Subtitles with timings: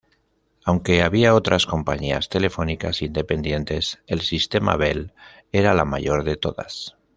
[0.65, 5.13] Aunque había otras compañías telefónicas independientes, el Sistema Bell
[5.51, 6.95] era la mayor de todas.